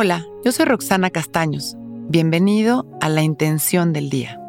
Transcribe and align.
Hola, 0.00 0.24
yo 0.44 0.52
soy 0.52 0.64
Roxana 0.66 1.10
Castaños. 1.10 1.76
Bienvenido 2.08 2.86
a 3.00 3.08
La 3.08 3.22
Intención 3.22 3.92
del 3.92 4.10
Día, 4.10 4.40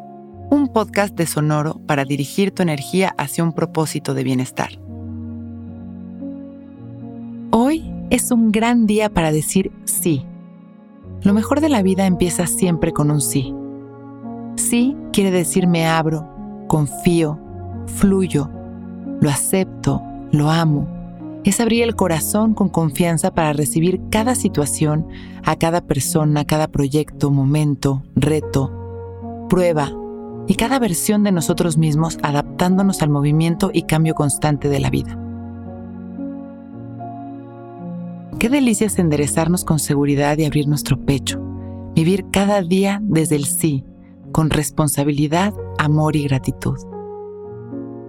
un 0.48 0.68
podcast 0.68 1.16
de 1.16 1.26
Sonoro 1.26 1.80
para 1.88 2.04
dirigir 2.04 2.52
tu 2.52 2.62
energía 2.62 3.12
hacia 3.18 3.42
un 3.42 3.52
propósito 3.52 4.14
de 4.14 4.22
bienestar. 4.22 4.78
Hoy 7.50 7.92
es 8.10 8.30
un 8.30 8.52
gran 8.52 8.86
día 8.86 9.10
para 9.10 9.32
decir 9.32 9.72
sí. 9.86 10.24
Lo 11.22 11.34
mejor 11.34 11.60
de 11.60 11.68
la 11.68 11.82
vida 11.82 12.06
empieza 12.06 12.46
siempre 12.46 12.92
con 12.92 13.10
un 13.10 13.20
sí. 13.20 13.52
Sí 14.54 14.96
quiere 15.12 15.32
decir 15.32 15.66
me 15.66 15.84
abro, 15.84 16.28
confío, 16.68 17.40
fluyo, 17.86 18.48
lo 19.20 19.28
acepto, 19.28 20.00
lo 20.30 20.48
amo. 20.48 20.99
Es 21.44 21.58
abrir 21.58 21.84
el 21.84 21.96
corazón 21.96 22.54
con 22.54 22.68
confianza 22.68 23.32
para 23.32 23.52
recibir 23.52 24.00
cada 24.10 24.34
situación, 24.34 25.06
a 25.42 25.56
cada 25.56 25.80
persona, 25.80 26.44
cada 26.44 26.68
proyecto, 26.68 27.30
momento, 27.30 28.02
reto, 28.14 28.70
prueba 29.48 29.90
y 30.46 30.54
cada 30.54 30.78
versión 30.78 31.24
de 31.24 31.32
nosotros 31.32 31.78
mismos 31.78 32.18
adaptándonos 32.22 33.02
al 33.02 33.08
movimiento 33.08 33.70
y 33.72 33.82
cambio 33.82 34.14
constante 34.14 34.68
de 34.68 34.80
la 34.80 34.90
vida. 34.90 35.18
Qué 38.38 38.48
delicia 38.48 38.86
es 38.86 38.98
enderezarnos 38.98 39.64
con 39.64 39.78
seguridad 39.78 40.36
y 40.38 40.44
abrir 40.44 40.66
nuestro 40.66 40.98
pecho, 40.98 41.40
vivir 41.94 42.26
cada 42.30 42.62
día 42.62 43.00
desde 43.02 43.36
el 43.36 43.44
sí, 43.44 43.84
con 44.32 44.50
responsabilidad, 44.50 45.52
amor 45.78 46.16
y 46.16 46.24
gratitud. 46.24 46.78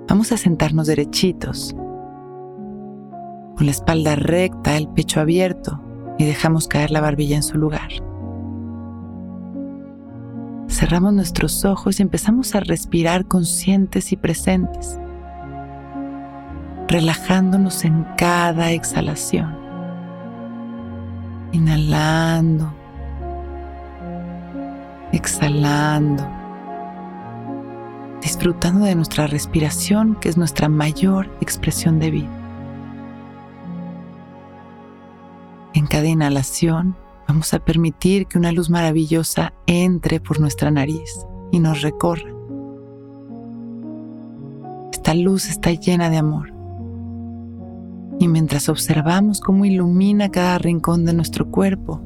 Vamos 0.08 0.32
a 0.32 0.38
sentarnos 0.38 0.88
derechitos, 0.88 1.76
con 3.62 3.68
la 3.68 3.74
espalda 3.74 4.16
recta, 4.16 4.76
el 4.76 4.88
pecho 4.88 5.20
abierto 5.20 5.80
y 6.18 6.26
dejamos 6.26 6.68
caer 6.68 6.90
la 6.90 7.00
barbilla 7.00 7.36
en 7.36 7.44
su 7.44 7.60
lugar. 7.60 7.92
Cerramos 10.68 11.14
nuestros 11.14 11.64
ojos 11.64 12.00
y 12.00 12.02
empezamos 12.02 12.56
a 12.56 12.62
respirar 12.62 13.28
conscientes 13.28 14.14
y 14.14 14.18
presentes, 14.18 14.98
relajándonos 16.88 17.86
en 17.86 18.04
cada 18.18 18.72
exhalación. 18.72 19.56
Inhalando, 21.52 22.74
exhalando, 25.12 26.28
disfrutando 28.24 28.86
de 28.86 28.96
nuestra 28.96 29.28
respiración, 29.28 30.16
que 30.16 30.30
es 30.30 30.38
nuestra 30.38 30.68
mayor 30.68 31.30
expresión 31.42 32.00
de 32.00 32.10
vida. 32.10 32.41
Cada 35.92 36.08
inhalación 36.08 36.96
vamos 37.28 37.54
a 37.54 37.60
permitir 37.60 38.26
que 38.26 38.38
una 38.38 38.54
luz 38.54 38.70
maravillosa 38.70 39.52
entre 39.68 40.22
por 40.22 40.40
nuestra 40.40 40.72
nariz 40.72 41.28
y 41.52 41.60
nos 41.60 41.82
recorra. 41.82 42.32
Esta 44.94 45.14
luz 45.14 45.50
está 45.50 45.72
llena 45.74 46.10
de 46.10 46.16
amor 46.16 46.54
y 48.20 48.30
mientras 48.30 48.70
observamos 48.70 49.42
cómo 49.42 49.66
ilumina 49.66 50.32
cada 50.32 50.60
rincón 50.60 51.04
de 51.04 51.12
nuestro 51.12 51.52
cuerpo, 51.52 52.02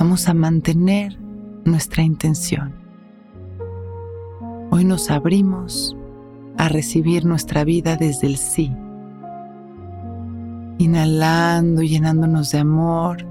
vamos 0.00 0.28
a 0.28 0.34
mantener 0.34 1.16
nuestra 1.64 2.02
intención. 2.02 2.74
Hoy 4.72 4.84
nos 4.84 5.08
abrimos 5.08 5.96
a 6.58 6.68
recibir 6.68 7.24
nuestra 7.24 7.62
vida 7.62 7.94
desde 7.94 8.26
el 8.26 8.38
sí, 8.38 8.72
inhalando 10.82 11.82
llenándonos 11.82 12.50
de 12.50 12.58
amor. 12.58 13.24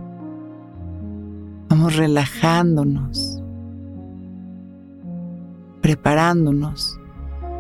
Vamos 1.70 1.96
relajándonos, 1.96 3.42
preparándonos 5.82 7.00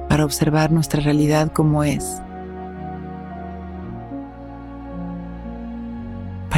para 0.09 0.25
observar 0.25 0.71
nuestra 0.71 1.01
realidad 1.01 1.51
como 1.53 1.83
es 1.83 2.21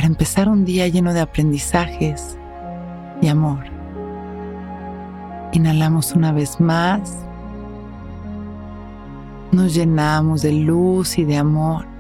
para 0.04 0.08
empezar 0.08 0.50
un 0.50 0.66
día 0.66 0.88
lleno 0.88 1.14
de 1.14 1.22
aprendizajes 1.22 2.38
y 3.22 3.28
amor. 3.28 3.64
Inhalamos 5.54 6.14
una 6.14 6.34
vez 6.34 6.60
más. 6.60 7.20
Nos 9.52 9.76
llenamos 9.76 10.42
de 10.42 10.52
luz 10.52 11.20
y 11.20 11.24
de 11.24 11.38
amor. 11.38 11.93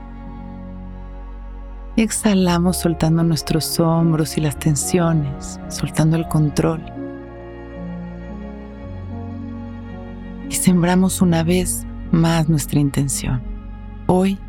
Y 1.95 2.01
exhalamos 2.01 2.77
soltando 2.77 3.23
nuestros 3.23 3.79
hombros 3.79 4.37
y 4.37 4.41
las 4.41 4.57
tensiones, 4.57 5.59
soltando 5.69 6.17
el 6.17 6.27
control. 6.27 6.81
Y 10.49 10.55
sembramos 10.55 11.21
una 11.21 11.43
vez 11.43 11.85
más 12.11 12.49
nuestra 12.49 12.79
intención. 12.79 13.43
Hoy 14.07 14.39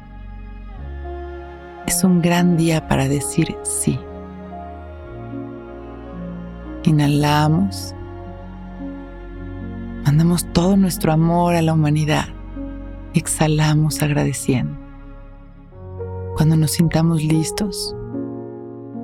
es 1.87 2.03
un 2.03 2.23
gran 2.23 2.57
día 2.57 2.89
para 2.89 3.09
decir 3.09 3.55
sí. 3.63 3.99
Inhalamos. 6.85 7.95
Mandamos 10.05 10.51
todo 10.53 10.77
nuestro 10.77 11.13
amor 11.13 11.57
a 11.57 11.63
la 11.63 11.75
humanidad. 11.75 12.27
Exhalamos 13.13 14.03
agradeciendo. 14.03 14.84
Cuando 16.45 16.59
nos 16.59 16.73
sintamos 16.73 17.25
listos, 17.25 17.97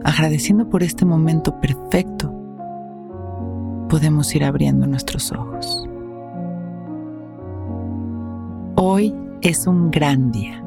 agradeciendo 0.04 0.68
por 0.68 0.82
este 0.82 1.06
momento 1.06 1.58
perfecto, 1.58 2.30
podemos 3.88 4.34
ir 4.34 4.44
abriendo 4.44 4.86
nuestros 4.86 5.32
ojos. 5.32 5.88
Hoy 8.76 9.14
es 9.40 9.66
un 9.66 9.90
gran 9.90 10.30
día. 10.30 10.62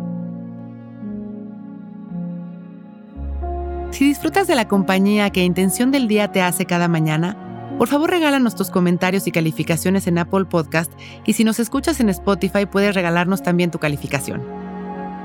Si 3.91 4.05
disfrutas 4.05 4.47
de 4.47 4.55
la 4.55 4.67
compañía 4.67 5.29
que 5.29 5.45
Intención 5.45 5.91
del 5.91 6.07
Día 6.07 6.31
te 6.31 6.41
hace 6.41 6.65
cada 6.65 6.87
mañana, 6.87 7.37
por 7.77 7.87
favor 7.87 8.09
regálanos 8.09 8.55
tus 8.55 8.71
comentarios 8.71 9.27
y 9.27 9.31
calificaciones 9.31 10.07
en 10.07 10.17
Apple 10.17 10.45
Podcast 10.45 10.91
y 11.23 11.33
si 11.33 11.43
nos 11.43 11.59
escuchas 11.59 11.99
en 11.99 12.09
Spotify 12.09 12.65
puedes 12.65 12.95
regalarnos 12.95 13.43
también 13.43 13.69
tu 13.69 13.77
calificación. 13.77 14.52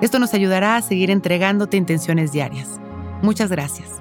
Esto 0.00 0.18
nos 0.18 0.32
ayudará 0.32 0.76
a 0.76 0.82
seguir 0.82 1.10
entregándote 1.10 1.76
intenciones 1.76 2.32
diarias. 2.32 2.80
Muchas 3.22 3.50
gracias. 3.50 4.00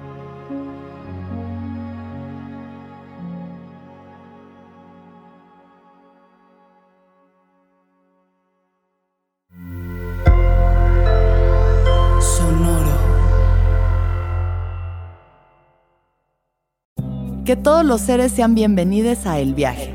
Que 17.44 17.56
todos 17.56 17.82
los 17.82 18.02
seres 18.02 18.32
sean 18.32 18.54
bienvenidos 18.54 19.24
a 19.24 19.38
El 19.38 19.54
Viaje. 19.54 19.94